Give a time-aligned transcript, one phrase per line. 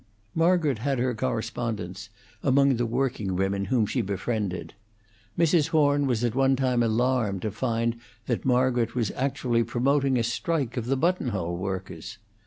[0.33, 2.09] Margaret had her correspondents
[2.41, 4.73] among the working women whom she befriended.
[5.37, 5.67] Mrs.
[5.67, 10.75] Horn was at one time alarmed to find that Margaret was actually promoting a strike
[10.75, 12.17] of the button hole workers.